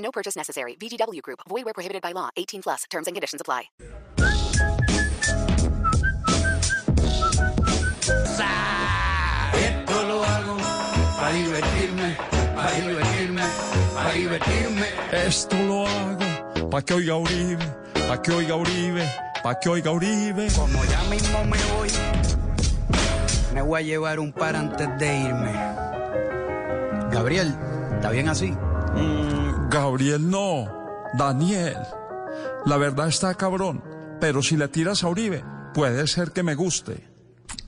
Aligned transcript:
No 0.00 0.10
purchase 0.10 0.36
necessary. 0.36 0.76
VGW 0.76 1.22
Group. 1.22 1.40
Void 1.48 1.64
where 1.64 1.74
prohibited 1.74 2.02
by 2.02 2.12
law. 2.12 2.30
18 2.36 2.62
plus. 2.62 2.84
Terms 2.90 3.06
and 3.06 3.14
conditions 3.14 3.40
apply. 3.40 3.70
Esto 9.54 10.02
lo 10.08 10.24
hago 10.24 10.56
para 11.16 11.32
divertirme, 11.32 12.16
para 12.54 12.70
divertirme, 12.72 13.42
para 13.94 14.12
divertirme. 14.12 14.86
Esto 15.12 15.56
lo 15.56 15.86
hago 15.86 16.30
pa' 16.70 16.82
que 16.82 16.94
oiga 16.94 17.16
Uribe, 17.16 17.64
pa' 18.08 18.22
que 18.22 18.32
oiga 18.32 18.54
Uribe, 18.54 19.04
pa' 19.42 19.58
que 19.58 19.68
oiga 19.68 19.90
Uribe. 19.90 20.48
Como 20.54 20.84
ya 20.84 21.02
mismo 21.10 21.44
me 21.44 21.58
voy, 21.74 21.88
me 23.54 23.62
voy 23.62 23.80
a 23.80 23.84
llevar 23.84 24.20
un 24.20 24.32
par 24.32 24.54
antes 24.54 24.88
de 24.98 25.18
irme. 25.18 25.52
Gabriel, 27.10 27.54
¿está 27.96 28.10
bien 28.10 28.28
así? 28.28 28.52
Mm, 28.94 29.29
Gabriel 29.70 30.28
no, 30.28 30.66
Daniel. 31.16 31.78
La 32.66 32.76
verdad 32.76 33.06
está 33.06 33.34
cabrón, 33.34 33.84
pero 34.20 34.42
si 34.42 34.56
le 34.56 34.66
tiras 34.66 35.04
a 35.04 35.08
Uribe, 35.08 35.44
puede 35.72 36.08
ser 36.08 36.32
que 36.32 36.42
me 36.42 36.56
guste. 36.56 37.08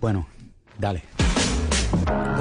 Bueno, 0.00 0.26
dale. 0.78 1.04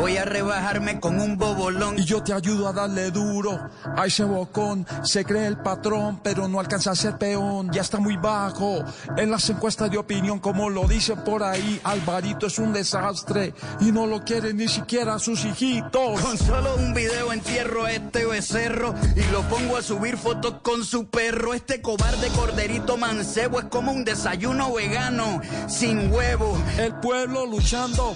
Voy 0.01 0.17
a 0.17 0.25
rebajarme 0.25 0.99
con 0.99 1.19
un 1.19 1.37
bobolón. 1.37 1.99
Y 1.99 2.05
yo 2.05 2.23
te 2.23 2.33
ayudo 2.33 2.67
a 2.67 2.73
darle 2.73 3.11
duro 3.11 3.69
a 3.95 4.05
ese 4.07 4.23
bocón. 4.23 4.85
Se 5.03 5.23
cree 5.23 5.45
el 5.45 5.57
patrón, 5.57 6.19
pero 6.23 6.47
no 6.47 6.59
alcanza 6.59 6.91
a 6.91 6.95
ser 6.95 7.17
peón. 7.17 7.69
Ya 7.71 7.81
está 7.81 7.99
muy 7.99 8.17
bajo 8.17 8.83
en 9.15 9.29
las 9.29 9.47
encuestas 9.49 9.91
de 9.91 9.97
opinión, 9.99 10.39
como 10.39 10.69
lo 10.69 10.87
dicen 10.87 11.23
por 11.23 11.43
ahí. 11.43 11.79
Alvarito 11.83 12.47
es 12.47 12.57
un 12.57 12.73
desastre 12.73 13.53
y 13.79 13.91
no 13.91 14.07
lo 14.07 14.23
quieren 14.23 14.57
ni 14.57 14.67
siquiera 14.67 15.19
sus 15.19 15.45
hijitos. 15.45 16.19
Con 16.19 16.37
solo 16.37 16.75
un 16.77 16.93
video 16.93 17.31
entierro 17.31 17.85
a 17.85 17.91
este 17.91 18.25
becerro 18.25 18.95
y 19.15 19.31
lo 19.31 19.41
pongo 19.43 19.77
a 19.77 19.81
subir 19.81 20.17
fotos 20.17 20.55
con 20.63 20.83
su 20.83 21.07
perro. 21.09 21.53
Este 21.53 21.81
cobarde 21.81 22.29
corderito 22.29 22.97
mancebo 22.97 23.59
es 23.59 23.65
como 23.65 23.91
un 23.91 24.03
desayuno 24.03 24.73
vegano 24.73 25.41
sin 25.67 26.11
huevo. 26.11 26.57
El 26.79 26.95
pueblo 26.95 27.45
luchando. 27.45 28.15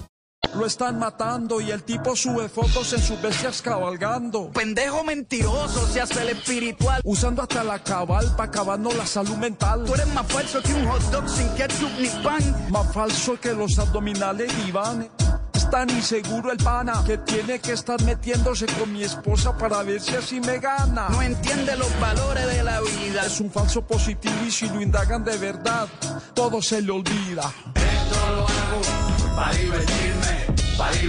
Lo 0.55 0.65
están 0.65 0.99
matando 0.99 1.61
y 1.61 1.71
el 1.71 1.83
tipo 1.83 2.15
sube 2.15 2.49
fotos 2.49 2.91
en 2.91 3.01
sus 3.01 3.21
bestias 3.21 3.61
cabalgando. 3.61 4.49
Pendejo 4.51 5.03
mentiroso, 5.03 5.87
se 5.87 6.01
hace 6.01 6.21
el 6.21 6.29
espiritual. 6.29 7.01
Usando 7.05 7.41
hasta 7.41 7.63
la 7.63 7.79
cabal 7.79 8.25
para 8.35 8.49
acabando 8.49 8.91
la 8.91 9.05
salud 9.05 9.37
mental. 9.37 9.85
Tú 9.85 9.93
eres 9.93 10.07
más 10.13 10.27
falso 10.27 10.61
que 10.61 10.73
un 10.73 10.87
hot 10.87 11.01
dog 11.03 11.29
sin 11.29 11.47
ketchup 11.55 11.91
ni 11.99 12.09
pan. 12.21 12.69
Más 12.69 12.93
falso 12.93 13.39
que 13.39 13.53
los 13.53 13.79
abdominales 13.79 14.55
de 14.55 14.67
Iván. 14.67 15.09
Es 15.53 15.69
tan 15.69 15.89
inseguro 15.89 16.51
el 16.51 16.57
pana 16.57 17.01
que 17.05 17.17
tiene 17.19 17.59
que 17.59 17.71
estar 17.73 18.01
metiéndose 18.03 18.65
con 18.65 18.91
mi 18.91 19.03
esposa 19.03 19.57
para 19.57 19.83
ver 19.83 20.01
si 20.01 20.15
así 20.15 20.41
me 20.41 20.59
gana. 20.59 21.07
No 21.09 21.21
entiende 21.21 21.77
los 21.77 21.97
valores 21.99 22.45
de 22.47 22.63
la 22.63 22.81
vida. 22.81 23.25
Es 23.25 23.39
un 23.39 23.51
falso 23.51 23.81
positivo 23.81 24.35
y 24.45 24.51
si 24.51 24.67
lo 24.67 24.81
indagan 24.81 25.23
de 25.23 25.37
verdad, 25.37 25.87
todo 26.33 26.61
se 26.61 26.81
le 26.81 26.91
olvida. 26.91 27.53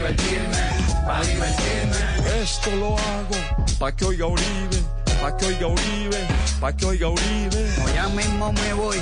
Divertirme, 0.02 0.58
para 1.06 1.24
divertirme. 1.24 2.42
Esto 2.42 2.70
lo 2.76 2.98
hago 2.98 3.36
pa' 3.78 3.92
que 3.92 4.04
oiga 4.04 4.26
Uribe, 4.26 4.82
pa' 5.20 5.36
que 5.36 5.46
oiga 5.46 5.66
Uribe, 5.68 6.26
pa' 6.60 6.72
que 6.72 6.86
oiga 6.86 7.08
Uribe. 7.08 7.70
Como 7.76 7.88
ya 7.94 8.08
mismo 8.08 8.52
me 8.52 8.74
voy, 8.74 8.98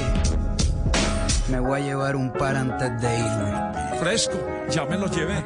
me 1.48 1.60
voy 1.60 1.80
a 1.80 1.84
llevar 1.84 2.16
un 2.16 2.30
par 2.32 2.56
antes 2.56 3.00
de 3.00 3.18
irme. 3.18 3.98
Fresco, 3.98 4.38
ya 4.70 4.84
me 4.84 4.98
lo 4.98 5.06
llevé. 5.06 5.42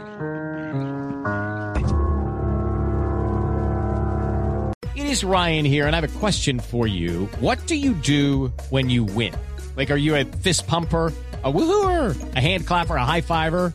It 4.96 5.06
is 5.06 5.24
Ryan 5.24 5.64
here, 5.64 5.86
and 5.86 5.94
I 5.94 6.00
have 6.00 6.16
a 6.16 6.18
question 6.18 6.58
for 6.58 6.86
you. 6.88 7.28
What 7.40 7.64
do 7.66 7.76
you 7.76 7.94
do 7.94 8.52
when 8.70 8.90
you 8.90 9.04
win? 9.04 9.34
Like, 9.76 9.90
are 9.90 9.96
you 9.96 10.16
a 10.16 10.24
fist 10.24 10.66
pumper? 10.66 11.12
A 11.44 11.52
woohooer, 11.52 12.16
a 12.34 12.40
hand 12.40 12.66
clapper, 12.66 12.96
a 12.96 13.04
high 13.04 13.20
fiver. 13.20 13.74